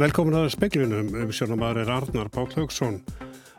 [0.00, 2.94] Velkomin að speklinum um sjónumæður er Arnar Bátt Haugsson.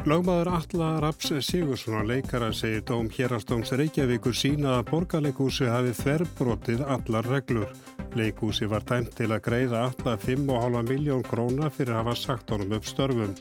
[0.10, 7.30] Lagmaður Alla Raps Sigursson leikara segir dóm hérastóms Reykjavíkur sína að borgarleikúsi hafi þverbrotið allar
[7.30, 7.70] reglur.
[8.18, 12.74] Leikúsi var dæmt til að greiða alla 5,5 miljón króna fyrir að hafa sagt honum
[12.80, 13.38] upp störfum.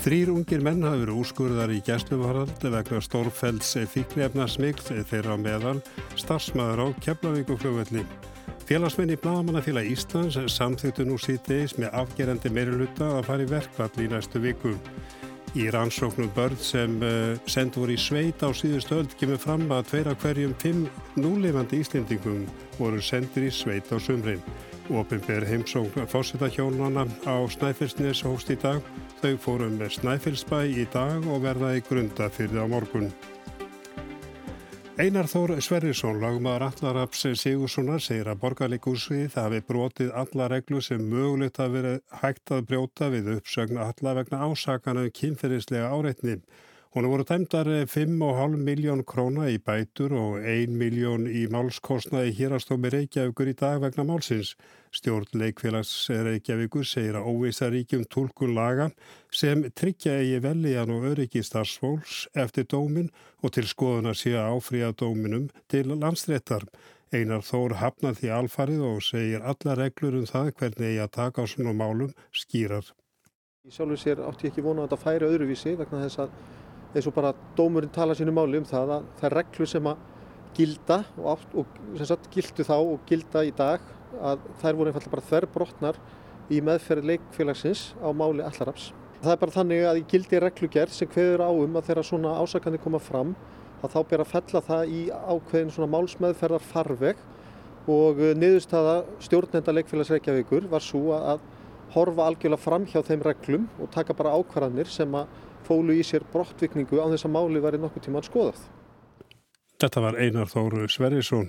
[0.00, 5.76] Þrýr ungir menn hafi verið úrskurðar í gæsluvarald vegna stórfelds fíknefna smigl þeirra meðal
[6.16, 8.08] starfsmæður á Keflavíkuflugvelli.
[8.70, 14.06] Félagsmenn í Blagamannafélag Íslands samþýttu nú síðdeis með afgerandi meiriluta að fara í verkvall í
[14.12, 14.76] næstu viku.
[15.58, 19.88] Í rannsóknum börn sem uh, send voru í sveit á síðustu öll kemur fram að
[19.88, 20.84] tveira hverjum fimm
[21.18, 22.44] núlefandi Íslendingum
[22.76, 24.38] voru sendir í sveit á sumrin.
[24.86, 28.78] Opinber heimsókn fósitahjónana á Snæfellsnes hóst í dag.
[29.18, 33.10] Þau fórum með Snæfellsbæ í dag og verða í grunda fyrir á morgun.
[35.00, 41.56] Einar Þór Sverrisson, lagmaður Allaraps Sigurssonar, segir að borgarleikúsvið hafi brotið alla reglu sem mögulegt
[41.62, 46.34] að vera hægt að brjóta við uppsögn alla vegna ásakana um kynferðislega áreitni.
[46.90, 53.46] Hún voru dæmdar 5,5 miljón króna í bætur og 1 miljón í málskostnaði hýrastómi Reykjavíkur
[53.46, 54.56] í dag vegna málsins.
[54.90, 58.88] Stjórn leikfélags Reykjavíkur segir að óvisa ríkjum tólkun laga
[59.30, 64.90] sem tryggja eigi velíjan og öryggi starfsfólks eftir dómin og til skoðuna sé að áfríða
[64.98, 66.66] dóminum til landstréttar.
[67.14, 71.46] Einar Þór hafnað því alfarið og segir alla reglur um það hvernig eigi að taka
[71.46, 72.90] á svona málum skýrar.
[73.62, 76.34] Í sjálfu sér átti ég ekki vona að þetta færi öðruvísi vegna þess að
[76.94, 80.06] eins og bara dómurinn tala sínu máli um það að það er reglur sem að
[80.56, 83.84] gilda og, átt, og sagt gildu þá og gilda í dag
[84.18, 86.00] að þær voru einfallega bara þverbrotnar
[86.50, 88.90] í meðferði leikfélagsins á máli allaraps.
[89.20, 92.36] Það er bara þannig að í gildi reglugerð sem hverður á um að þeirra svona
[92.40, 93.34] ásakandi koma fram
[93.80, 97.20] að þá ber að fella það í ákveðin svona málsmeðferðar farveg
[97.90, 101.44] og niðurstaða stjórnenda leikfélags Reykjavíkur var svo að
[101.94, 105.30] horfa algjörlega fram hjá þeim reglum og taka bara ákvarðanir sem að
[105.66, 108.60] fólu í sér brottvikningu á þess að máli væri nokkuð tíma að skoðað.
[109.80, 111.48] Þetta var Einar Þóru Sverrisson.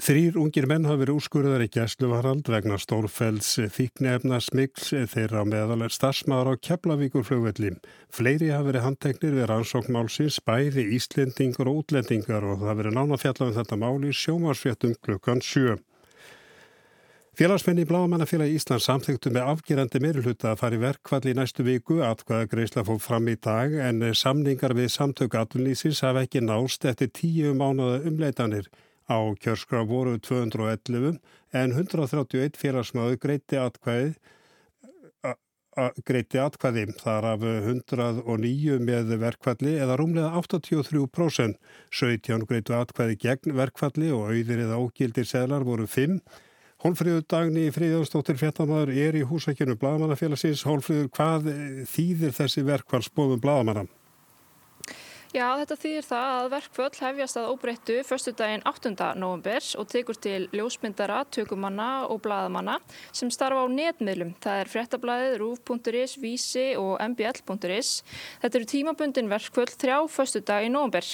[0.00, 6.54] Þrýr ungir menn hafi verið úrskurðar í gæsluvarald vegna stórfells þýknefna smigls þeirra meðal starfsmaður
[6.56, 7.74] á Keflavíkur flugvelli.
[8.08, 13.50] Fleiri hafi verið handteknir við rannsóknmálsins, bæði Íslendingur og útlendingar og það verið nána fjallað
[13.50, 15.76] um þetta mál í sjómarsfjöttum klukkan 7.
[17.38, 22.00] Félagsmenn í Bláamannafélagi Íslands samþygtu með afgerandi meirulhuta að fara í verkvall í næstu viku
[22.02, 27.12] atkvæða greisla fór fram í dag en samningar við samtök aðlunlýsins hafa ekki nást eftir
[27.14, 28.66] tíu mánuða umleitanir.
[29.06, 31.20] Á kjörskraf voru 211
[31.54, 34.12] en 131 félagsmaður greiti atkvæði
[36.02, 41.56] greiti atkvæði þar af 109 með verkvalli eða rúmlega 83%.
[41.94, 46.18] 17 greitu atkvæði gegn verkvalli og auðir eða ógildir seglar voru 5
[46.80, 50.62] Hólfríður Dagni Fríðjónsdóttir Fjartamæður er í húsækjunu Blagamannafélagsins.
[50.64, 51.50] Hólfríður, hvað
[51.92, 53.84] þýðir þessi verkvælsbóðum Blagamanna?
[55.30, 58.90] Já, þetta þýðir það að verkföll hefjast að óbreyttu förstu daginn 8.
[59.14, 62.80] november og tekur til ljósmyndara, tökumanna og bladamanna
[63.14, 64.32] sem starfa á netmiðlum.
[64.42, 67.90] Það er frettablaðið, rúf.is, vísi og mbl.is.
[68.42, 71.06] Þetta eru tímabundin verkföll þrjá förstu dag í november.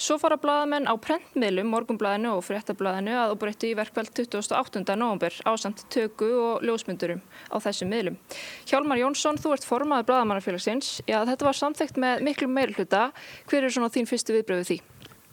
[0.00, 4.86] Svo fara bladamenn á prentmiðlum, morgunbladinu og frettablaðinu að óbreyttu í verkföll 28.
[4.96, 7.20] november á samt töku og ljósmyndurum
[7.52, 8.16] á þessum miðlum.
[8.64, 10.96] Hjálmar Jónsson, þú ert formaður bladamannafélagsins.
[11.04, 13.04] Já, þetta var samþygt með miklu meirluta.
[13.50, 14.80] Hver er svona þín fyrstu viðbröðu því?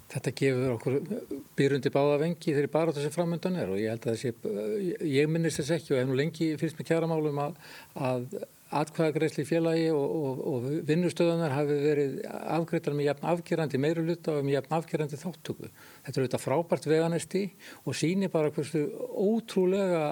[0.08, 0.94] Þetta gefur okkur
[1.60, 5.60] byrjundi báða vengi þegar bara þessi framöndan er og ég held að þessi, ég minnist
[5.60, 7.58] þess ekki og hef nú lengi fyrst með kjæramálum að,
[8.00, 8.38] að
[8.80, 14.58] atkvæðagreysli félagi og, og, og vinnustöðunar hafi verið afgreitar með jafn afgerandi meiruluta og með
[14.58, 15.70] jafn afgerandi þáttöku.
[16.08, 17.44] Þetta er auðvitað frábært veganesti
[17.84, 20.04] og síni bara hversu ótrúlega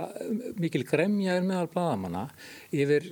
[0.61, 2.29] mikil gremja er meðal bladamanna
[2.71, 3.11] yfir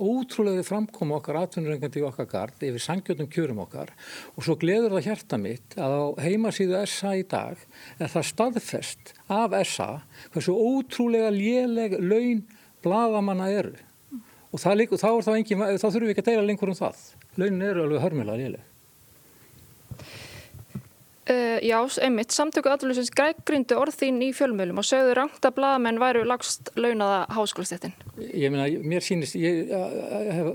[0.00, 3.92] ótrúlega framkoma okkar atvinnurengandi í okkar gard yfir sangjöndum kjörum okkar.
[4.34, 7.60] Og svo gleður það hjarta mitt að á heimasíðu SA í dag
[7.98, 9.90] er það staðfest af SA
[10.32, 12.42] hversu ótrúlega léleg laun
[12.84, 13.76] bladamanna eru.
[14.50, 15.32] Og það, þá, þá,
[15.78, 17.06] þá þurfum við ekki að deila lengur um það.
[17.38, 18.69] Launin eru alveg hörmulega léleg
[21.30, 26.00] Uh, já, einmitt, samtöku aðlulisins grækgrindu orð þín í fjölmjölum og sögðu rangt að bladamenn
[26.02, 27.92] væru lagst launaða háskólastéttin.
[28.34, 29.70] Ég meina, mér sýnist, ég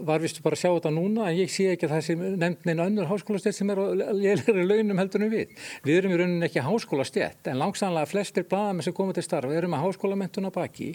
[0.04, 2.68] var vistu bara að sjá þetta núna en ég sé ekki að það sem nefnd
[2.68, 3.88] neina önnur háskólastett sem er á
[4.18, 5.48] lélæri launum heldur en við.
[5.88, 9.80] Við erum í rauninni ekki háskólastett en langsamlega flestir bladamenn sem komið til starfa erum
[9.80, 10.92] að háskólamentuna baki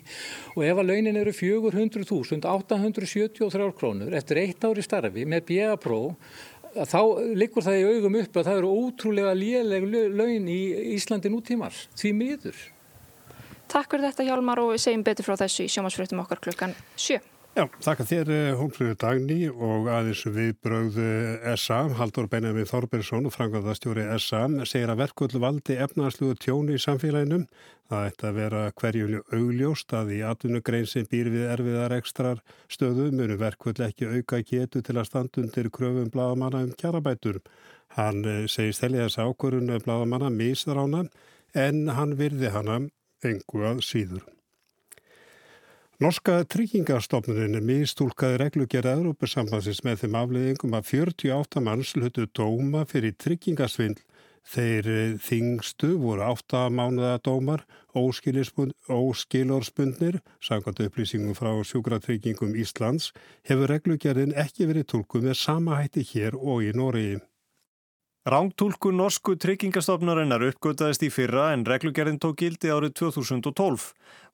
[0.59, 6.12] og ef að launin eru 400.873 krónur eftir eitt ári starfi með BA-pró
[6.75, 7.00] þá
[7.38, 10.61] liggur það í augum upp að það eru ótrúlega léleg laun í
[10.96, 12.62] Íslandi nútímars, því miður.
[13.70, 17.20] Takk fyrir þetta Hjálmar og við segjum betur frá þessu í sjómasfröktum okkar klukkan 7.
[17.50, 23.35] Já, þakka þér eh, Hólmfríður Dagný og aðeins viðbröð eh, SA, Haldur Benjamin Þorbergsson og
[23.35, 27.41] frangandastjóri SA segir að verkvöldu valdi efnarsluðu tjóni í samfélaginu.
[27.91, 33.11] Það ætti að vera hverjulju augljóst að í atvinnugrein sem býr við erfiðar ekstrar stöðu
[33.19, 37.43] munu verkvöldu ekki auka getu til að standundir kröfum bladamanna um kjarabætur.
[37.99, 41.08] Hann eh, segir stælja þess ákvörun bladamanna misðrána
[41.58, 42.85] en hann virði hana
[43.26, 44.29] engu að síður.
[46.00, 53.12] Norska tryggingastofnunin er mistúlkaði reglugjara Európusambansins með þeim afleiðingum að 48 manns hlutu dóma fyrir
[53.20, 54.00] tryggingasvindl.
[54.49, 63.12] Þeir eh, þingstu voru 8 mánuða dómar, óskilorspundnir, sangant upplýsingum frá sjúkratryggingum Íslands,
[63.44, 67.20] hefur reglugjörðin ekki verið tólkuð með sama hætti hér og í Nóriði.
[68.31, 73.88] Rángtúlku norsku tryggingastofnarinnar uppgötaðist í fyrra en reglugerðin tók gildi árið 2012.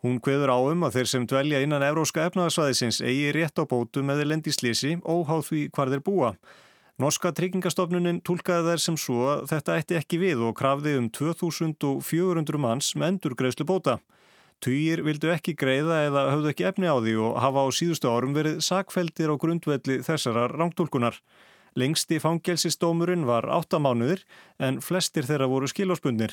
[0.05, 4.03] Hún kveður á um að þeir sem dvelja innan Evróska efnaðarsvæðisins eigi rétt á bótu
[4.05, 6.31] með lendi slísi óháð því hvar þeir búa.
[7.01, 12.63] Norska tryggingastofnunin tólkaði þær sem svo að þetta ætti ekki við og krafði um 2400
[12.67, 13.97] manns með endur greiðslu bóta.
[14.61, 18.37] Týjir vildu ekki greiða eða höfðu ekki efni á því og hafa á síðustu árum
[18.37, 21.17] verið sakveldir á grundvelli þessarar rángtúlkunar.
[21.76, 24.23] Lengsti fangelsistómurinn var 8 mánuðir
[24.56, 26.32] en flestir þeirra voru skilóspundnir.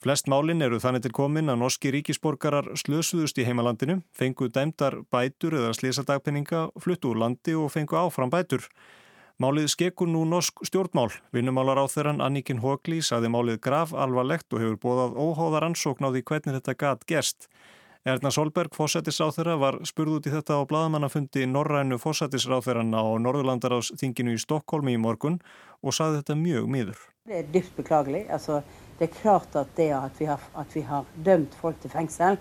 [0.00, 5.58] Flest málinn eru þannig til komin að norski ríkisborgarar slösuðust í heimalandinu, fengu dæmdar bætur
[5.58, 8.64] eða slísadagpenninga, fluttu úr landi og fengu áfram bætur.
[9.38, 11.12] Málið skekur nú norsk stjórnmál.
[11.36, 16.14] Vinnumálar á þeirran Annikin Hókli saði málið graf alvarlegt og hefur bóðað óháðar ansókn á
[16.14, 17.50] því hvernig þetta gat gerst.
[18.08, 24.42] Erna Solberg, fósættisráþurra, var spurð út í þetta á bladamannafundi Norrænu fósættisráþurranna á Norðurlandaráðsþinginu í
[24.42, 25.40] Stokkólmi í morgun
[25.82, 27.02] og saði þetta mjög miður.
[27.28, 28.24] Det er dypt beklagelig.
[28.32, 28.62] Altså,
[28.98, 32.40] det er klart at det at vi har, at vi har dømt folk til fengsel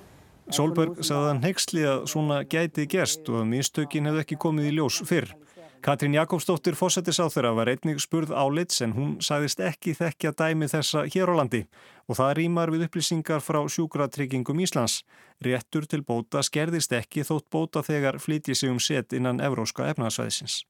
[0.53, 4.75] Solberg sagði hann hegstli að svona gæti gerst og að mínstökin hefði ekki komið í
[4.77, 5.33] ljós fyrr.
[5.81, 11.31] Katrín Jakobsdóttir fósættisáþurra var einnig spurð álits en hún sagðist ekki þekkja dæmi þessa hér
[11.31, 11.61] á landi
[12.09, 15.03] og það rýmar við upplýsingar frá sjúkratryggingum Íslands.
[15.43, 20.63] Réttur til bóta skerðist ekki þótt bóta þegar flytji sig um set innan evróska efnaðsvæðisins.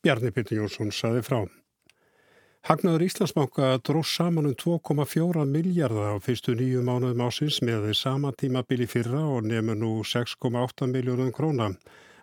[0.00, 1.40] Bjarni Pyrti Jónsson saði frá.
[2.68, 8.32] Hagnaður Íslandsbanka dróðs saman um 2,4 miljardar á fyrstu nýju mánuðum ásins með því sama
[8.36, 11.76] tímabili fyrra og nefnur nú 6,8 miljónum krónar.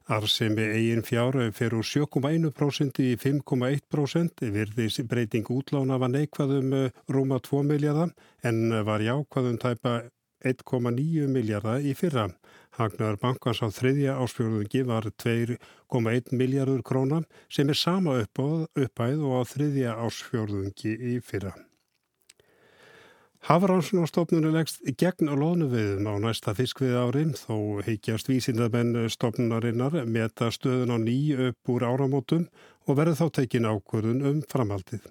[0.08, 7.42] Arsemi eigin fjár fer úr 7,1% í 5,1% virðis breyting útlána var neikvæðum eh, rúma
[7.44, 8.14] 2 miljardar
[8.48, 9.98] en var jákvæðum tæpa
[10.48, 12.30] 1,9 miljardar í fyrra.
[12.80, 19.44] Hagnar bankans á þriðja ásfjörðungi var 2,1 miljardur króna sem er sama uppæð og á
[19.44, 21.58] þriðja ásfjörðungi í fyrra.
[23.46, 30.98] Hafransunarstofnunni leggst gegn loðnuviðum á næsta fiskvið árin þó heikjast vísindamenn stofnunarinnar meta stöðun á
[30.98, 31.20] ný
[31.50, 32.48] upp úr áramótum
[32.88, 35.06] og verður þá tekin ákvörðun um framhaldið.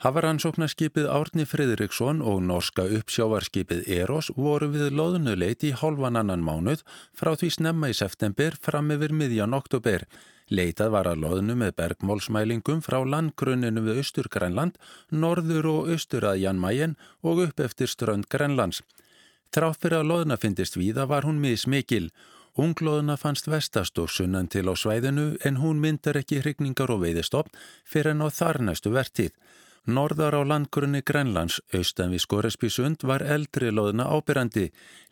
[0.00, 7.34] Hafaransóknarskipið Árni Fridriksson og norska uppsjávarskipið Eros voru við loðnuleit í hálfan annan mánuð frá
[7.34, 10.06] því snemma í september fram yfir miðjan oktober.
[10.50, 14.80] Leitað var að loðnu með bergmálsmælingum frá landgrunninu við Östur-Grænland,
[15.14, 18.82] norður og östur að Janmæjen og upp eftir strönd Grænlands.
[19.54, 22.10] Trátt fyrir að loðna fyndist víða var hún mismikil.
[22.58, 27.54] Unglóðuna fannst vestast og sunnan til á svæðinu en hún myndar ekki hrigningar og veiðistofn
[27.86, 29.30] fyrir en á þarnæstu vertið.
[29.88, 34.66] Norðar á landgrunni Grænlands, austan við Skoresbysund, var eldri loðna ábyrrandi.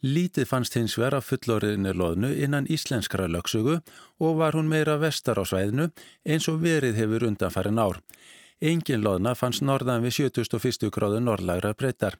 [0.04, 3.78] Lítið fannst hins vera fulloriðinni loðnu innan íslenskra lögsugu
[4.20, 5.88] og var hún meira vestar á svæðinu
[6.28, 8.02] eins og verið hefur undanfærin ár.
[8.60, 10.90] Engin loðna fannst norðan við 71.
[10.92, 12.18] gráðu norrlagra breytar.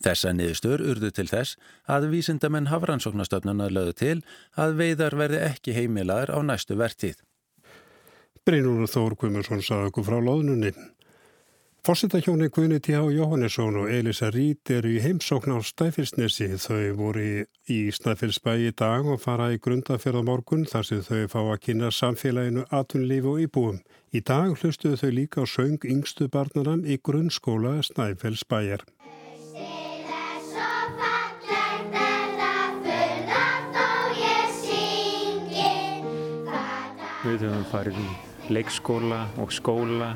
[0.00, 4.16] Þessa niðurstur urðu til þess að vísindamenn hafrannsóknastöfnuna lögðu til
[4.56, 7.20] að veiðar verði ekki heimilaður á næstu vertið.
[8.44, 10.72] Brynur Þór Guimarsson sagði okkur frá loðnunni.
[11.84, 13.10] Fórsetahjóni Guðni T.H.
[13.12, 16.46] Jóhannesson og Elisa Rít eru í heimsókn á Snæfellsnesi.
[16.56, 17.32] Þau voru í,
[17.68, 21.58] í Snæfellsbæ í dag og fara í grundaferð á morgun þar sem þau fá að
[21.66, 23.82] kynna samfélaginu atunlífi og íbúum.
[24.16, 28.86] Í dag hlustuðu þau líka á söng yngstu barnaram í grunnskóla Snæfellsbæjar.
[37.28, 38.08] Við höfum farið í
[38.56, 40.14] leikskóla og skóla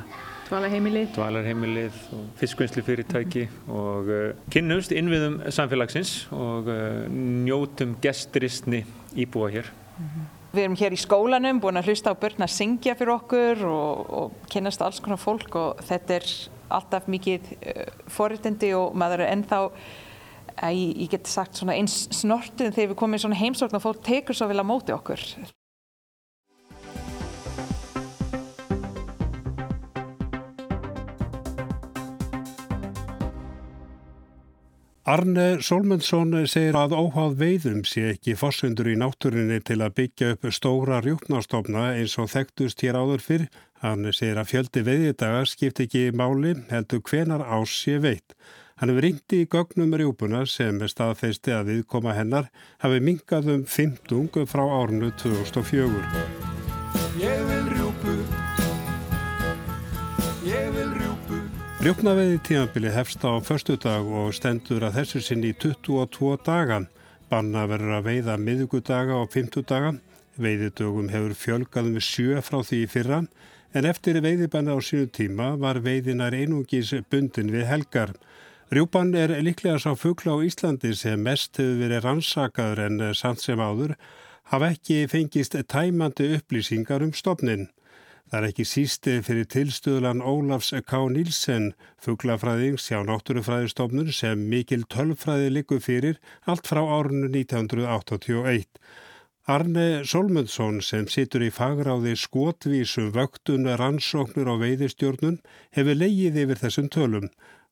[0.48, 1.10] Dvalarheimilið.
[1.12, 9.68] Dvalarheimilið og fiskvinnslufyrirtæki og uh, kynnumst innviðum samfélagsins og uh, njótum gesturistni íbúa hér.
[9.98, 10.26] Mm -hmm.
[10.52, 14.10] Við erum hér í skólanum, búin að hlusta á börn að syngja fyrir okkur og,
[14.10, 16.24] og kynnast alls konar fólk og þetta er
[16.68, 19.70] alltaf mikið uh, forritindi og maður er ennþá
[20.62, 24.02] ég, ég get sagt svona eins snortið þegar við komum í svona heimsókn og fólk
[24.02, 25.20] tekur svo vel að móti okkur.
[35.08, 40.42] Arne Solmundsson segir að óháð veiðum sé ekki fossundur í náttúrinni til að byggja upp
[40.52, 43.46] stóra rjúpnastofna eins og þekktust hér áður fyrr.
[43.80, 48.36] Hann segir að fjöldi veiðidaga skipt ekki máli heldur hvenar ás sé veitt.
[48.76, 52.52] Hann hefur ringti í gögnum rjúpuna sem staðfeisti að viðkoma hennar
[52.84, 57.57] hafi mingað um 15 frá árnu 2004.
[61.78, 61.84] rjúpu.
[61.84, 66.88] Rjóknaveiði tímabili hefst á förstu dag og stendur að þessu sinni í 22 dagan.
[67.30, 69.94] Banna verður að veiða miðugudaga og fymtudaga.
[70.38, 73.22] Veiðidögum hefur fjölgað með sjö frá því í fyrra
[73.74, 78.12] en eftir veiðibanna á sínu tíma var veiðinar einungis bundin við helgar.
[78.70, 83.58] Rjúpan er líklega sá fuggla á Íslandi sem mest hefur verið rannsakaður en samt sem
[83.58, 83.96] áður
[84.50, 87.68] hafa ekki fengist tæmandi upplýsingar um stopnin.
[88.28, 90.98] Það er ekki sísti fyrir tilstöðlan Ólafs K.
[91.08, 91.70] Nílsen,
[92.04, 98.68] fugglafræðings hjá náttúrufræðistofnun sem mikil tölfræði likur fyrir allt frá árunnu 1981.
[99.48, 105.40] Arne Solmundsson sem situr í fagráði skotvísum vöktun rannsóknur og veiðistjórnun
[105.78, 107.30] hefur leigið yfir þessum tölum.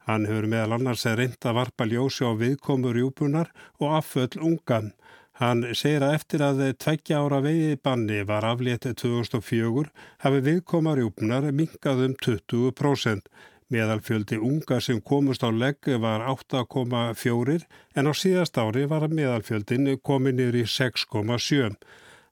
[0.09, 4.95] Hann hefur meðal annars reynda varpa ljósi á viðkomur júbunar og afföll ungan.
[5.37, 9.91] Hann segir að eftir að tveggja ára veiði banni var aflétt 2004
[10.25, 13.29] hafi viðkomarjúpnar minkað um 20%.
[13.69, 17.59] Meðalfjöldi unga sem komust á legg var 8,4
[17.99, 21.77] en á síðast ári var meðalfjöldin komið niður í 6,7.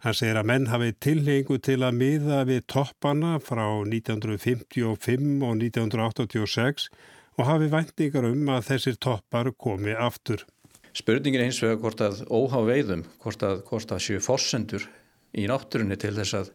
[0.05, 6.89] Hann segir að menn hafi tilhengu til að miða við toppana frá 1955 og 1986
[7.37, 10.47] og hafi væntingar um að þessir toppar komi aftur.
[10.95, 14.87] Spurningin er eins og hvort að óhá veiðum, hvort að, að séu fossendur
[15.35, 16.53] í náttúrunni til þess að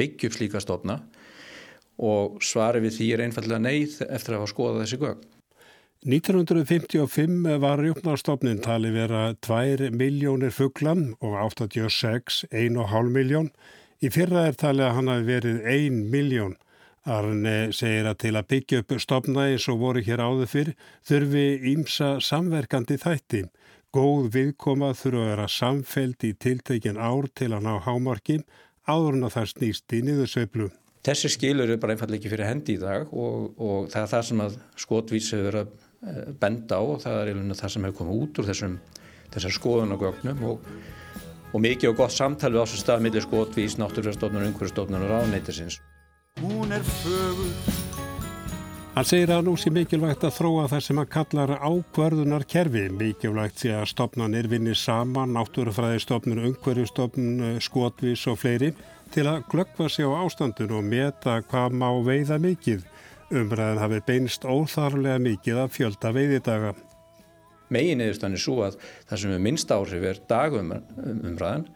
[0.00, 0.98] byggja upp slíka stofna
[2.00, 5.30] og svari við því er einfallega neyð eftir að hafa skoðað þessi gögn.
[6.04, 13.48] 1955 var rjúpnarstofnin tali vera 2 miljónir fugglam og 86 1,5 miljón.
[14.04, 16.56] Í fyrra er talið að hann hafi verið 1 miljón.
[17.04, 20.70] Arne segir að til að byggja upp stofna eins og voru hér áður fyrr
[21.08, 23.42] þurfi ímsa samverkandi þætti.
[23.94, 28.40] Góð viðkoma þurfa að vera samfelt í tiltekin ár til að ná hámarki
[28.90, 30.66] áður en að það snýst í niðursveiflu.
[31.06, 34.26] Þessi skilur er bara einfallega ekki fyrir hendi í dag og, og það er það
[34.30, 37.74] sem að skotvís hefur verið að eh, benda á og það er einhvern veginn það
[37.76, 38.76] sem hefur komið út úr þessum,
[39.36, 40.68] þessar skoðun og gögnum og,
[41.52, 45.78] og mikið og gott samtal við ásum stað millir skotvís, náttúrufjörðstofnun, umhverfstofnun og ráneitisins.
[46.42, 47.83] Hún er fögur
[48.94, 52.84] Hann segir að nú sé mikilvægt að þróa það sem hann kallar ákvarðunar kerfi.
[52.94, 58.70] Mikilvægt sé að stopnarnir vinni saman, náttúrufræðistofnun, umhverjustofnun, skotvís og fleiri
[59.10, 62.86] til að glöggva sig á ástandun og meta hvað má veiða mikið.
[63.34, 66.72] Umræðan hafi beinst óþarlega mikið að fjölda veiðidaga.
[67.74, 68.78] Megin eðustan er svo að
[69.10, 71.66] það sem er minnst áhrif er dagumræðan,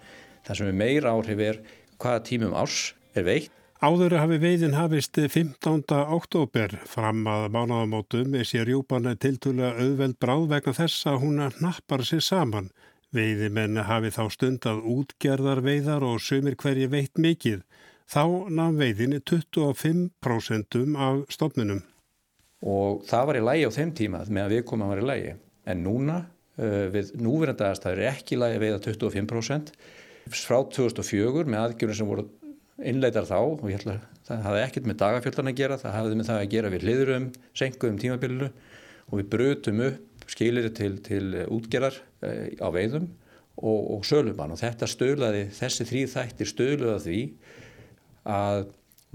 [0.47, 1.65] það sem er meir áhrif er
[1.99, 5.85] hvaða tímum árs er veikt Áður hafi veiðin hafist 15.
[6.11, 12.03] oktober fram að mánaðamótum er sér rjúpan tiltúlega auðveld bráð vegna þess að hún nappar
[12.03, 12.73] sér saman.
[13.15, 17.63] Veiðimenn hafi þá stundað útgerðar veiðar og sumir hverji veitt mikið.
[18.11, 21.85] Þá namn veiðin 25% af stofnunum.
[22.67, 25.11] Og það var í lægi á þeim tíma með að við komum að vera í
[25.13, 25.37] lægi.
[25.71, 29.73] En núna uh, við núverandagast það er ekki lægi að veiða 25%.
[30.35, 32.27] Frá 2004 með aðgjörnum sem voru
[32.79, 36.29] innleitar þá og ég að það hafði ekkert með dagafjöldan að gera, það hafði með
[36.29, 38.51] það að gera við hliðurum, senkuðum tímabilinu
[39.09, 43.09] og við brutum upp skilir til, til útgerar eh, á veiðum
[43.57, 47.21] og, og sölumann og þetta stölaði, þessi þrý þættir stöluða því
[48.29, 48.67] að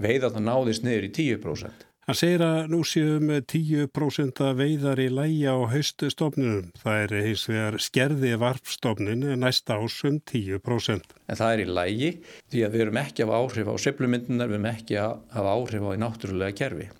[0.02, 1.86] veiða það náðist niður í 10%.
[2.04, 6.66] Hann segir að nú séum 10% veiðar í læja á hauststofnunum.
[6.76, 11.14] Það er hins vegar skerði varfstofnin næsta ásum 10%.
[11.32, 12.10] En það er í lægi
[12.52, 15.54] því að við erum ekki að hafa áhrif á söflumyndunar, við erum ekki að hafa
[15.54, 16.90] áhrif á í náttúrulega kerfi.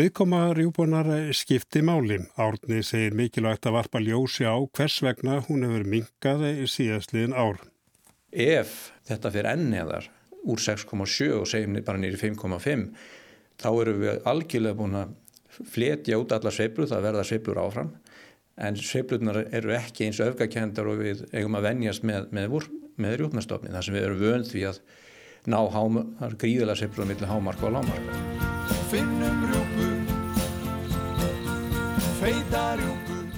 [0.00, 2.18] Viðkoma rjúbúnar skipti máli.
[2.40, 7.60] Árni segir mikilvægt að varpa ljósi á hvers vegna hún hefur minkað í síðastliðin ár.
[8.32, 10.08] Ef þetta fyrir enniðar
[10.48, 12.88] úr 6,7 og segjum bara nýri 5,5
[13.60, 15.14] þá erum við algjörlega búin að
[15.72, 17.94] fletja út alla sveiflur, það verða sveiflur áfram
[18.56, 23.72] en sveiflunar eru ekki eins öfgakendar og við eigum að venjast með, með, með rjúpnastofni
[23.72, 24.80] þar sem við erum vönd því að
[25.46, 25.60] ná
[26.40, 28.12] gríðilega sveiflur millir hámarka og lámarka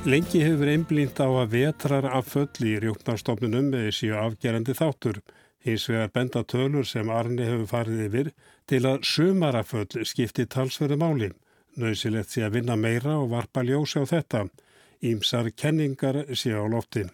[0.09, 5.19] Lengi hefur einblínt á að vetrar af föll í rjóknarstofnunum séu afgerandi þáttur.
[5.67, 8.31] Hins vegar benda tölur sem Arni hefur farið yfir
[8.69, 11.29] til að sumaraföll skipti talsverðu máli.
[11.79, 14.45] Nauðsilegt sé að vinna meira og varpa ljósi á þetta.
[15.09, 17.07] Ímsar kenningar sé á lofti.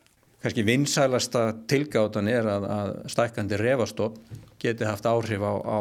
[0.44, 4.18] Kanski vinsælasta tilgáttan er að, að stækandi refastopp
[4.60, 5.80] geti haft áhrif á, á,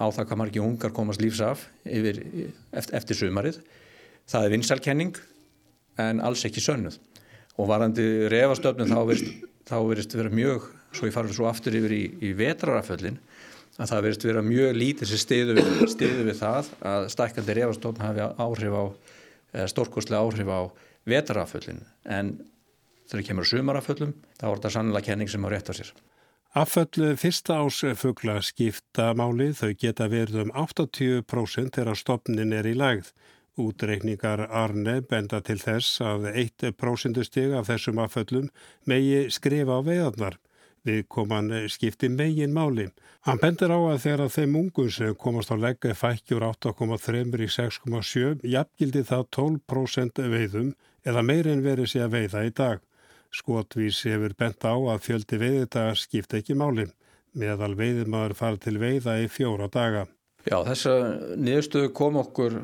[0.00, 2.20] á það hvað margi ungar komast lífsaf yfir,
[2.72, 3.60] eftir, eftir sumarið.
[4.28, 5.20] Það er vinsælkenning
[6.00, 6.98] en alls ekki sönnuð.
[7.60, 8.90] Og varandi refastöfnum
[9.64, 13.18] þá verist vera mjög svo ég farið svo aftur yfir í, í vetraraföllin
[13.78, 15.70] að það verist vera mjög lítið sem stiðu við,
[16.28, 18.84] við það að stækandi reyfastofn hafi áhrif á
[19.70, 20.60] stórkostlega áhrif á
[21.08, 22.34] vetraraföllin en
[23.10, 25.92] þegar kemur sumaraföllum þá er þetta sannlega kenning sem á rétt á sér.
[26.54, 33.10] Afföll fyrsta ásfugla skipta máli þau geta verið um 80% þegar stopnin er í lagð.
[33.58, 38.48] Útreikningar Arne benda til þess að 1% stig af þessum afföllum
[38.86, 40.38] megi skrifa á veðarnar.
[40.84, 42.90] Við koman skipti megin máli.
[43.24, 48.44] Hann bendur á að þegar þeim ungun sem komast á leggja fækkjur 8,3 í 6,7
[48.44, 50.74] jafngildi það 12% veiðum
[51.08, 52.82] eða meirinn verið sé að veiða í dag.
[53.32, 56.86] Skotvís hefur bent á að fjöldi veiðdagar skipta ekki máli.
[57.32, 60.04] Meðal veiðmaður fara til veiða í fjóra daga.
[60.44, 60.92] Já, þessa
[61.40, 62.60] niðurstöðu kom okkur,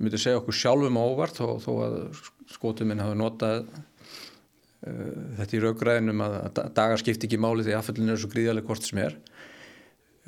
[0.00, 2.00] myndi segja okkur sjálfum ávart þó, þó að
[2.48, 3.87] skotuminn hafi notað Eh,
[4.78, 6.34] þetta í raugræðinum að
[6.76, 9.16] dagar skipti ekki máli því aðfellin er svo gríðarlega hvort sem er.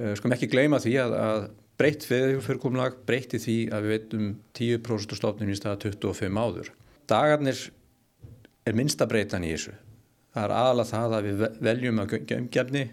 [0.01, 1.45] Eh, skum ekki gleyma því að, að
[1.81, 6.73] breytt fyrirkomlag breytti því að við veitum 10% stofnum í staða 25 áður.
[7.11, 7.63] Dagarnir
[8.67, 9.77] er minnsta breytan í þessu.
[10.35, 12.85] Það er aðalega það að við veljum að gömgefni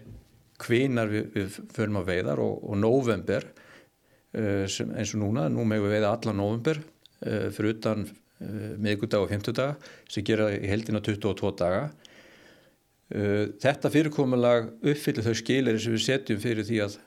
[0.58, 3.50] hvinar við, við förum að veiðar og, og november
[4.34, 6.82] eh, eins og núna, nú megum við veiða alla november
[7.18, 11.88] fyrir utan Eh, miðgudag og fymtudag sem gera í heldina 22 daga.
[13.08, 16.98] Eh, þetta fyrirkomulag uppfyllir þau skilir sem við setjum fyrir því að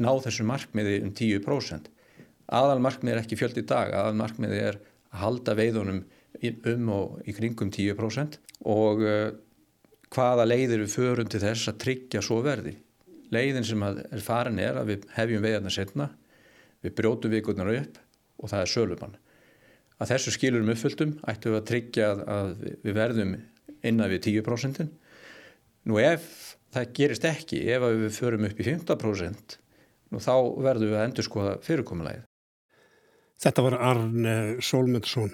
[0.00, 1.90] ná þessu markmiði um 10%.
[2.50, 4.80] Aðal markmiði er ekki fjöld í dag, aðal markmiði er
[5.10, 6.02] að halda veiðunum
[6.72, 8.38] um og í kringum 10%
[8.70, 9.30] og eh,
[10.10, 12.74] hvaða leiðir við förum til þess að tryggja svo verði.
[13.30, 16.10] Leiðin sem er farin er að við hefjum veiðarna setna,
[16.82, 18.00] við brjótum vikurnar upp
[18.42, 19.18] og það er sölumann
[20.00, 22.52] að þessu skilurum uppfylltum ættum við að tryggja að
[22.84, 23.34] við verðum
[23.86, 24.88] innan við 10%.
[25.88, 26.26] Nú ef
[26.74, 29.56] það gerist ekki, ef við förum upp í 15%,
[30.12, 30.34] nú þá
[30.64, 32.26] verðum við að endur skoða fyrirkomulegið.
[33.40, 34.34] Þetta var Arne
[34.64, 35.32] Solmundsson.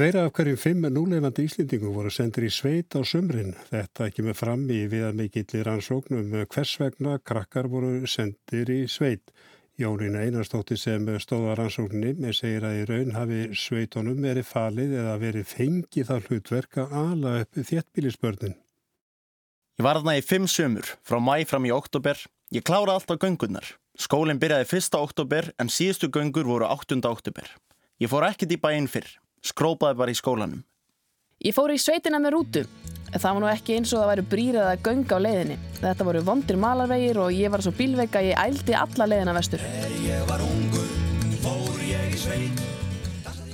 [0.00, 3.50] Tveira af hverjum fimm núleifandi íslendingum voru sendir í sveit á sömrin.
[3.68, 9.28] Þetta ekki með fram í viðamikillir ansóknum hvers vegna krakkar voru sendir í sveit.
[9.76, 15.20] Jónína Einarstóttir sem stóða rannsókninni með segir að í raun hafi sveitunum verið falið eða
[15.20, 18.56] verið fengið að ala upp þéttbílisbörnin.
[18.56, 22.16] Ég var þarna í fimm sömur, frá mæ fram í oktober.
[22.56, 23.76] Ég klára allt á göngunar.
[24.00, 27.04] Skólinn byrjaði fyrsta oktober en síðustu göngur voru 8.
[27.04, 27.58] oktober.
[28.00, 30.62] Ég fór ekkert í bæinn fyrr skrópaði bara í skólanum.
[31.40, 32.64] Ég fór í sveitina með rútu.
[33.10, 35.56] Það var nú ekki eins og það væri brýrið að gönga á leiðinni.
[35.80, 39.64] Þetta voru vondir malarvegir og ég var svo bílveika að ég ældi alla leiðina vestur.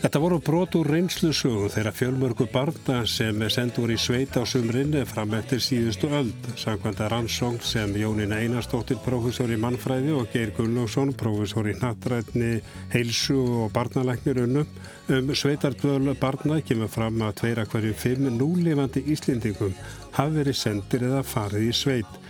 [0.07, 5.33] Þetta voru brot úr reynslusögu þeirra fjölmörgu barna sem sendur í sveit á sumrinni fram
[5.35, 6.47] eftir síðustu öld.
[6.55, 12.53] Sankvæmda rannsóng sem Jónín Einarstóttir, professor í mannfræði og Geir Gunnlaugsson, professor í nattrætni,
[12.95, 14.71] heilsu og barnalæknir unnum.
[15.11, 19.75] Um sveitardvölu barna kemur fram að tveira hverju fimm núlefandi Íslendingum
[20.21, 22.23] hafi verið sendir eða farið í sveit.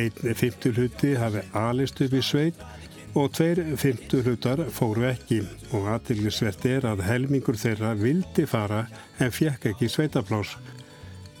[0.00, 2.68] Einn fymtulhutti hafi alist upp í sveit
[3.14, 5.40] og tveir fymtu hlutar fóru ekki
[5.76, 8.84] og aðtilgisvert er að helmingur þeirra vildi fara
[9.22, 10.56] en fjekk ekki sveitaplás.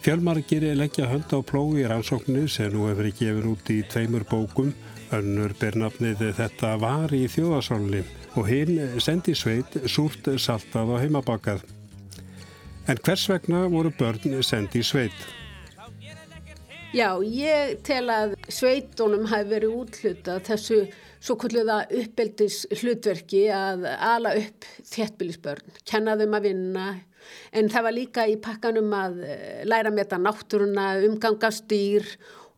[0.04, 4.70] Fjölmargir leggja hönd á plói í rannsóknu sem nú hefur gefið út í tveimur bókum.
[5.12, 8.04] Önnur bernafnið þetta var í þjóðasálinni
[8.36, 11.64] og hinn sendi sveit súrt saltað og heimabakað.
[12.88, 15.18] En hvers vegna voru börn sendi sveit?
[16.96, 20.86] Já, ég tel að sveitunum hafi verið útluta þessu
[21.18, 26.88] svo kulluða uppeldis hlutverki að ala upp þéttbílisbörn, kenna þeim að vinna
[27.52, 32.06] en það var líka í pakkanum að eh, læra með þetta náttúruna, umgangastýr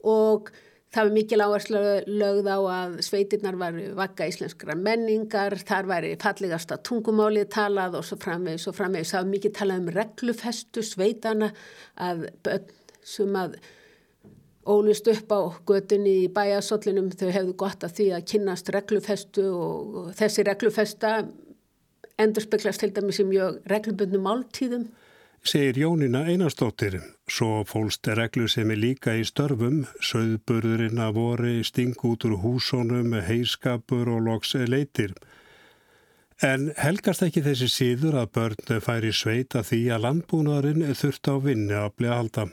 [0.06, 0.50] og
[0.90, 1.80] það var mikil áherslu
[2.20, 8.18] lögð á að sveitirnar var vakka íslenskra menningar, þar væri fallegasta tungumálið talað og svo
[8.22, 9.12] framvegis og framvegis.
[9.14, 11.52] Það var mikið talað um reglufestu sveitana
[12.08, 12.74] að börn
[13.06, 13.60] sem að
[14.70, 20.10] ólust upp á götunni í bæasóllinum þau hefðu gott að því að kynast reglufestu og
[20.18, 21.14] þessi reglufesta
[22.20, 24.88] endur speklast til dæmis í mjög reglubundnum máltíðum.
[25.40, 31.96] Segir Jónina Einarstóttir, svo fólst reglu sem er líka í störfum, söðburðurinn að vori sting
[32.04, 35.14] út úr húsónum, heiskapur og loks leitir.
[36.44, 41.76] En helgast ekki þessi síður að börn færi sveita því að landbúnaðurinn þurft á vinni
[41.76, 42.46] að bli að halda?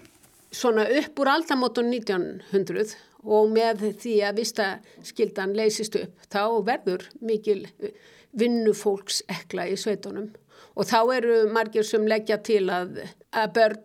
[0.51, 2.95] Svona upp úr aldamótun 1900
[3.27, 4.67] og með því að vista
[5.05, 7.65] skildan leysist upp þá verður mikil
[8.38, 10.29] vinnufólks ekla í sveitunum.
[10.77, 13.01] Og þá eru margir sem leggja til að,
[13.36, 13.81] að börn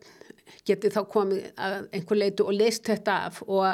[0.68, 3.64] geti þá komið að einhver leitu og leist þetta af og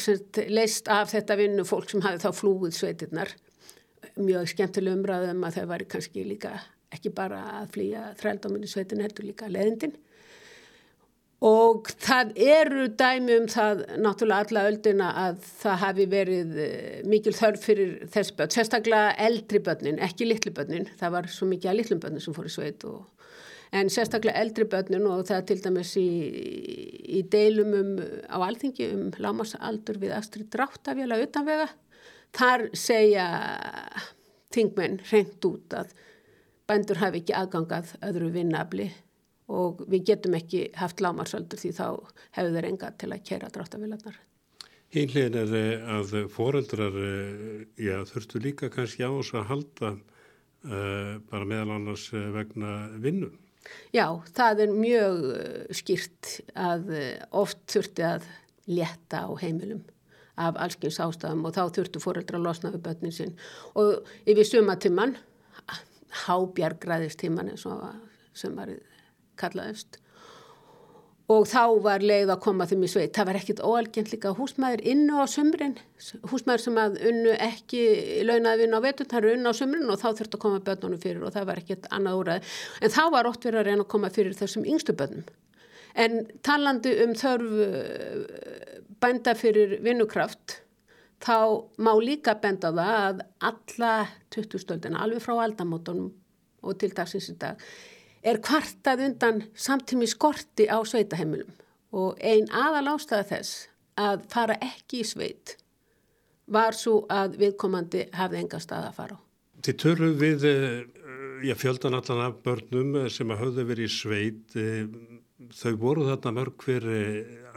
[0.00, 3.34] sagt, leist af þetta vinnufólk sem hafi þá flúið sveitirnar.
[4.14, 6.54] Mjög skemmtileg umræðum að þau væri kannski líka
[6.94, 9.96] ekki bara að flýja þrældáminni sveitin heldur líka leðindin
[11.44, 17.34] og það eru dæmi um það náttúrulega alla öldina að það hafi verið eh, mikil
[17.36, 21.78] þörf fyrir þess börn, sérstaklega eldri börnin, ekki litlu börnin, það var svo mikið að
[21.80, 23.02] litlum börnin sem fór í sveit og
[23.74, 26.08] en sérstaklega eldri börnin og það til dæmis í,
[27.18, 27.94] í deilum um,
[28.30, 31.68] á alþingi um lámasaldur við Astrid Dráttafjöla utanvega.
[32.34, 33.26] Þar segja
[34.54, 35.92] þingmenn reynd út að
[36.70, 38.88] bændur hafi ekki aðgangað öðru vinnafli
[39.52, 41.86] og við getum ekki haft lámarsöldur því þá
[42.36, 44.18] hefur þeir enga til að kera dráttavilarnar.
[44.94, 51.16] Einlegin er eh, að foreldrar eh, já, þurftu líka kannski á þess að halda uh,
[51.30, 53.32] bara meðal annars vegna vinnu.
[53.96, 55.20] Já, það er mjög
[55.74, 56.90] skýrt að
[57.32, 58.28] oft þurfti að
[58.68, 59.82] leta á heimilum
[60.40, 63.36] af allskyns ástafum og þá þurftu fóreldra að losna við börnin sinn
[63.78, 65.14] og yfir sumatimman
[66.24, 67.84] hábjargræðistimman eins og
[68.56, 68.72] var
[69.40, 70.00] kallaðist.
[71.32, 73.14] Og þá var leið að koma þeim í sveit.
[73.16, 75.78] Það var ekkit óalgjent líka húsmaður innu á sömrin,
[76.28, 77.84] húsmaður sem að unnu ekki
[78.28, 81.00] launaði vinn á vetun það eru unnu á sömrin og þá þurftu að koma börnunum
[81.00, 82.52] fyrir og það var ekkit annað úræð
[82.84, 85.24] en þá var ótt verið að reyna að koma fyrir þessum yngstu börnum.
[85.94, 90.58] En talandi um þörf eh, bænda fyrir vinnukraft,
[91.24, 93.92] þá má líka benda það að alla
[94.34, 96.10] 20 stöldina, alveg frá aldamótonum
[96.64, 97.60] og til dagsins í dag,
[98.24, 101.52] er kvartað undan samtími skorti á sveitaheimilum.
[101.94, 103.68] Og ein aðal ástæða þess
[104.00, 105.56] að fara ekki í sveit
[106.50, 109.20] var svo að viðkomandi hafði enga stað að fara á.
[109.64, 110.46] Þið törru við
[111.44, 114.56] já, fjöldan allan af börnum sem að höfðu verið í sveit
[115.54, 116.86] þau voru þarna mörg hver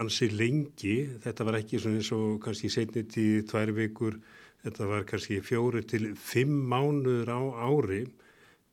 [0.02, 4.18] ansi lengi, þetta var ekki eins og kannski setni tíð tvær vikur,
[4.66, 8.27] þetta var kannski fjóri til fimm mánuður á ári e,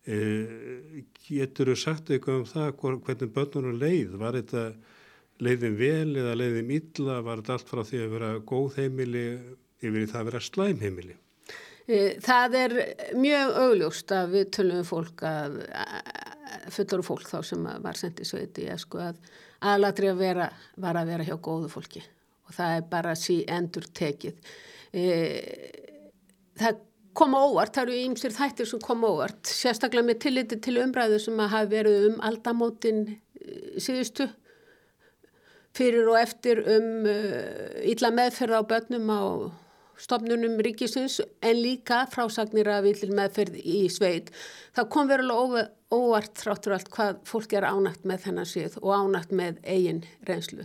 [0.05, 2.73] getur þau sagt eitthvað um það
[3.07, 4.65] hvernig börnunum leið, var þetta
[5.45, 9.25] leiðin vel eða leiðin illa, var þetta allt frá því að vera góð heimili
[9.85, 11.17] yfir það að vera slæm heimili?
[11.85, 12.77] E, það er
[13.21, 15.59] mjög augljóst að við tölum um fólk að
[16.73, 19.19] fullur fólk þá sem var sendið sveiti sko, að
[19.65, 20.49] aðlatri að vera
[20.81, 22.05] var að vera hjá góðu fólki.
[22.45, 24.37] Og það er bara sí endur tekið
[24.93, 25.05] e,
[26.61, 26.83] það
[27.17, 31.41] koma óvart, það eru ímsir þættir sem koma óvart, sérstaklega með tilliti til umræðu sem
[31.41, 33.11] að hafa verið um aldamótin e,
[33.83, 34.29] síðustu
[35.75, 39.23] fyrir og eftir um uh, illa meðferð á börnum á
[39.99, 44.31] stofnunum ríkisins en líka frásagnir að vilja meðferð í sveit.
[44.75, 49.31] Það kom verulega óvart þráttur allt hvað fólk er ánægt með þennan síð og ánægt
[49.35, 50.65] með eigin reynslu.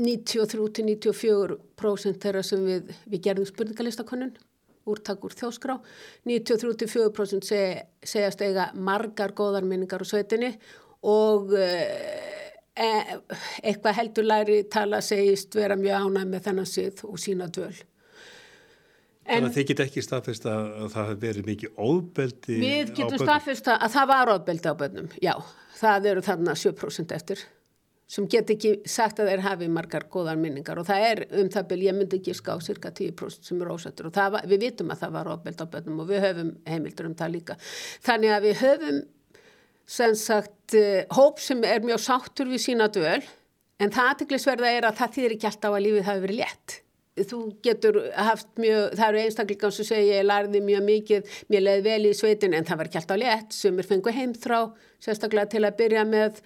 [0.00, 4.32] 93-94% þeirra sem við, við gerðum spurningalistakonun
[4.88, 5.76] úrtak úr þjóskrá
[6.28, 10.54] 93-94% seg, segjast eiga margar góðar minningar á sveitinni
[11.06, 11.68] og e,
[12.80, 17.76] eitthvað heldur læri tala segist vera mjög ánæg með þennan síð og sína dvöl
[19.30, 22.64] Þannig að þið get ekki staðfest að það hefur verið mikið óbeldi á bönnum?
[22.64, 25.34] Við getum staðfest að það var óbeldi á bönnum, já.
[25.78, 27.44] Það eru þarna 7% eftir
[28.10, 30.80] sem get ekki sagt að þeir hafi margar góðar minningar.
[30.80, 34.10] Og það er um það byrj, ég myndi ekki ská cirka 10% sem er ósættur
[34.10, 37.16] og var, við vitum að það var óbeldi á bönnum og við höfum heimildur um
[37.20, 37.58] það líka.
[38.06, 39.00] Þannig að við höfum
[39.90, 43.20] sem sagt eh, hóp sem er mjög sáttur við sína döl
[43.80, 46.76] en það aðtiklisverða er að það þýðir ekki alltaf að lífið hafi verið létt.
[47.20, 51.82] Þú getur haft mjög, það eru einstaklingar sem segja ég lærði mjög mikið, mér leiði
[51.86, 53.56] vel í sveitin en það var ekki alltaf létt.
[53.56, 54.60] Sem er fengu heimþrá,
[55.04, 56.38] sérstaklega til að byrja með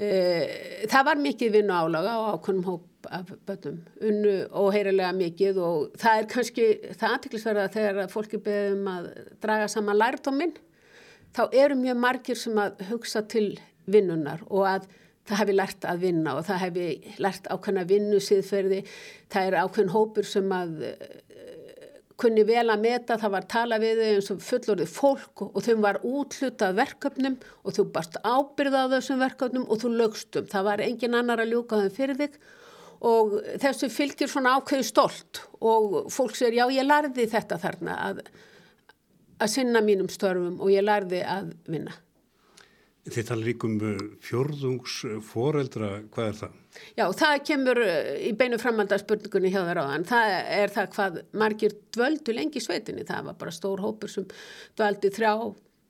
[0.00, 6.18] það var mikið vinnu álaga á ákonum hóp af bönnum, unnu óheirilega mikið og það
[6.20, 6.66] er kannski
[7.00, 9.10] það aðtiklisverða þegar fólki beðum að
[9.40, 10.56] draga saman lærdóminn
[11.36, 13.54] þá eru mjög margir sem að hugsa til
[13.90, 14.88] vinnunar og að
[15.30, 16.86] það hefði lært að vinna og það hefði
[17.22, 18.80] lært ákveðna vinnu síðferði.
[19.30, 20.72] Það er ákveðin hópur sem að
[22.20, 25.74] kunni vel að meta, það var tala við þau eins og fullorðið fólk og þau
[25.82, 30.48] var útlutað verkefnum og þú barst ábyrðað þessum verkefnum og þú lögstum.
[30.50, 32.36] Það var engin annar að ljúka þeim fyrir þig
[33.10, 38.22] og þessu fylgir svona ákveði stolt og fólk sér já ég lærði þetta þarna að,
[39.40, 41.96] að sinna mínum störfum og ég lærði að vinna.
[43.08, 46.56] Þið tala líka um uh, fjörðungsforeldra, hvað er það?
[46.98, 50.06] Já, það kemur uh, í beinu framhaldarspurningunni hjá þar áðan.
[50.10, 53.06] Það er það hvað margir dvöldu lengi í sveitinni.
[53.08, 54.28] Það var bara stór hópur sem
[54.76, 55.32] dvöldi þrjá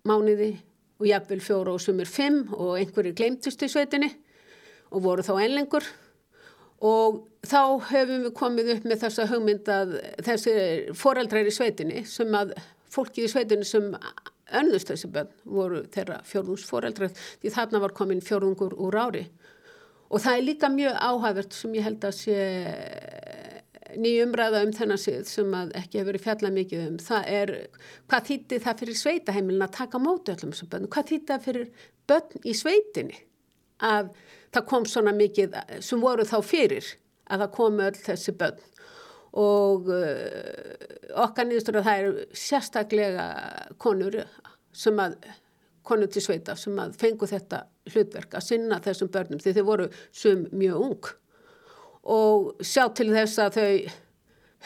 [0.07, 0.53] mánuði
[1.01, 4.13] og jafnvel fjóru og sumur fimm og einhverju glemtist í sveitinni
[4.91, 5.87] og voru þá einlengur
[6.85, 9.97] og þá hefum við komið upp með þessa hugmynd að
[10.27, 10.55] þessi
[10.97, 12.55] foreldrar í sveitinni sem að
[12.91, 13.91] fólki í sveitinni sem
[14.59, 19.25] önnust þessi bönn voru þeirra fjórðungsforeldrar því þarna var komin fjórðungur úr ári.
[20.11, 22.39] Og það er líka mjög áhæfert sem ég held að sé
[23.99, 26.99] nýjumræða um þennan sið sem ekki hefur verið fjallað mikið um.
[27.03, 27.53] Það er
[28.11, 31.87] hvað þýtti það fyrir sveitaheimilin að taka móti öllum þessum bönn hvað þýtti það fyrir
[32.11, 33.23] bönn í sveitinni
[33.91, 34.11] að
[34.55, 36.93] það kom svona mikið sem voru þá fyrir
[37.31, 38.63] að það komu öll þessi bönn
[39.39, 43.27] og uh, okkar nýðustur að það eru sérstaklega
[43.79, 44.19] konur
[44.73, 45.17] sem að
[45.87, 49.89] konur til sveita sem að fengu þetta hlutverk að sinna þessum börnum því þau voru
[50.13, 51.11] sum mjög ung.
[52.11, 53.73] Og sjá til þess að þau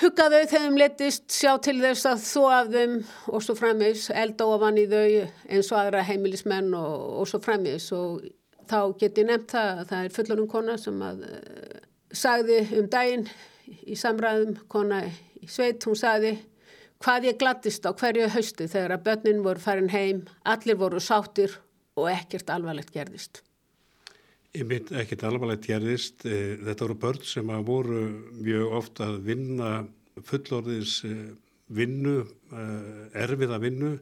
[0.03, 2.97] hugga þau þeim letist, sjá til þess að þó af þeim
[3.31, 7.91] og svo frammeins elda ofan í þau eins og aðra heimilismenn og, og svo frammeins
[7.95, 8.25] og
[8.71, 11.83] þá get ég nefnt það að það er fullonum kona sem að uh,
[12.15, 13.29] sagði um daginn
[13.67, 15.03] í samræðum, kona
[15.41, 16.37] í sveit, hún sagði
[17.05, 21.59] hvað ég glattist á hverju haustu þegar að börnin voru farin heim, allir voru sáttir
[21.99, 23.43] og ekkert alvarlegt gerðist.
[24.55, 26.25] Ég mynd ekkert alvarlegt gerðist.
[26.29, 28.03] Eh, þetta voru börn sem voru
[28.39, 29.71] mjög ofta að vinna
[30.23, 31.33] fullorðins eh,
[31.75, 32.21] vinnu,
[32.53, 33.97] eh, erfiða vinnu,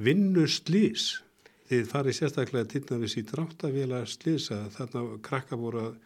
[0.00, 1.20] vinnu slís.
[1.68, 6.00] Þið farið sérstaklega til næmis í dráttavila slís að þarna krakka voru að,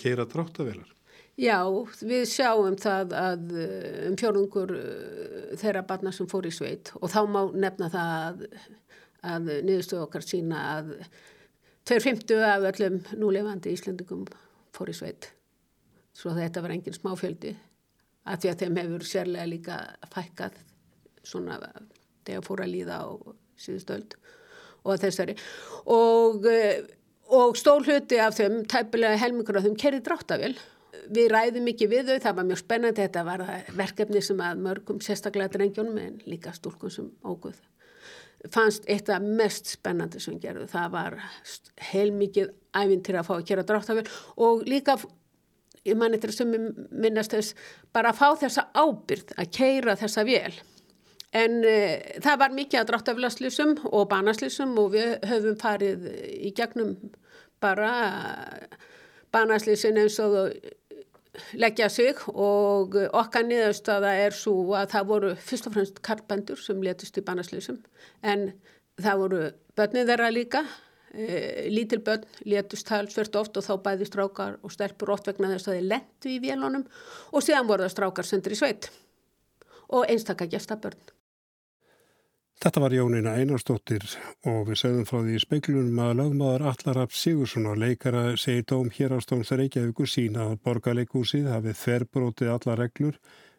[0.00, 0.88] keira dráttavilar.
[1.34, 1.58] Já,
[2.06, 7.10] við sjáum það að eh, um fjórungur eh, þeirra barna sem fór í sveit og
[7.10, 8.44] þá má nefna það að,
[9.34, 10.92] að niðurstu okkar sína að
[11.90, 14.28] 250 af öllum núlefandi íslendingum
[14.74, 15.32] fór í sveit.
[16.14, 17.56] Svo þetta var engin smáfjöldi
[18.30, 19.78] að því að þeim hefur sérlega líka
[20.14, 20.60] fækkað
[21.26, 21.58] svona
[22.24, 23.06] þegar fór að líða á
[23.60, 24.14] síðustöld
[24.84, 25.34] og þessari
[25.90, 26.84] og, eh,
[27.34, 30.56] og stól hluti af þeim, tæpilega helmingur af þeim kerið dráttavél
[31.12, 35.00] við ræðum mikið við þau, það var mjög spennandi, þetta var verkefni sem að mörgum
[35.04, 37.60] sérstaklega drengjónum en líka stúlkum sem óguð
[38.52, 41.18] fannst eitt af mest spennandi sem gerðu, það var
[41.90, 44.04] heilmikið ævintir að fá að gera dráttafél
[44.44, 44.98] og líka
[45.84, 46.54] ég mann eitthvað sem
[46.90, 47.56] minnast þess
[47.94, 50.54] bara að fá þessa ábyrð að keira þessa vél.
[51.34, 56.94] En uh, það var mikið að dráttafélaslýsum og banaslýsum og við höfum farið í gegnum
[57.62, 57.92] bara
[59.34, 60.54] banaslýsin eins og
[61.58, 66.82] leggja sig og okkar niðurstaða er svo að það voru fyrst og fremst karpendur sem
[66.84, 67.80] letist í bannaslýsum
[68.22, 68.50] en
[69.00, 69.40] það voru
[69.78, 70.64] börnið þeirra líka.
[71.14, 75.68] E, lítil börn letist talsvört oft og þá bæði strákar og stelpur oft vegna þess
[75.70, 76.86] að þeir lendu í vélunum
[77.30, 78.88] og síðan voru það strákar sendur í sveit
[79.94, 81.13] og einstakka gestabörn
[82.62, 84.04] Þetta var Jónina Einarstóttir
[84.48, 88.92] og við segðum frá því í speiklunum að lagmaður Allarab Sigursson og leikara segi dóm
[88.94, 93.18] hér á Stóms Reykjavíku sína að borgarleikúsið hafið þverbrótið alla reglur.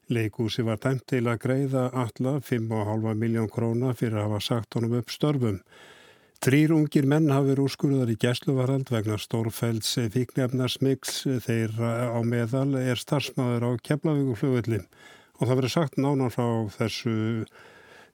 [0.10, 4.98] Leikúsi var dæmt til að greiða alla 5,5 miljón króna fyrir að hafa sagt honum
[5.02, 5.60] upp störfum.
[6.46, 13.66] Þrýr ungir menn hafið úrskurðar í gæsluvarald vegna stórfælds fíknefnarsmyggs þeirra á meðal er starfsmæður
[13.66, 14.82] á Keflavíkuflöfulli
[15.40, 17.16] og það verið sagt nánar frá þessu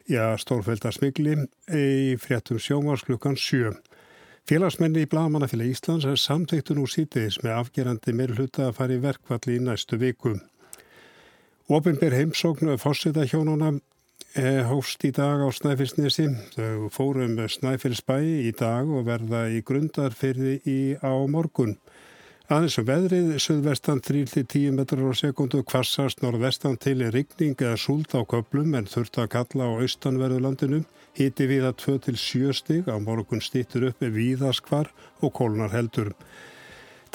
[0.10, 1.36] já, stórfælda smigli
[1.70, 3.76] í fréttum sjómars klukkan 7.
[4.50, 9.04] Félagsmenni í Blagamannafélag Íslands er samtæktun úr sítiðis með afgerandi meir hluta að fara í
[9.04, 10.34] verkvalli í næstu viku.
[11.72, 13.76] Opinber heimsóknu fórseta hjónuna
[14.36, 16.26] eh, hófst í dag á Snæfellsnesi.
[16.58, 21.78] Þau fórum Snæfellsbæ í dag og verða í grundarfyrði í á morgun.
[22.52, 28.12] Aðeins um veðrið, söðvestan 3-10 metrar á sekundu, kvassast norðvestan til er rigning eða súld
[28.12, 30.82] á köplum en þurft að kalla á austanverðulandinu.
[31.16, 34.92] Hiti við að 2-7 stig, á morgun stýttur upp með víðaskvar
[35.24, 36.12] og kólnar heldur.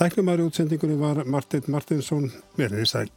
[0.00, 3.15] Tæknumæri útsendingunni var Martin Martinsson, verðið sæl.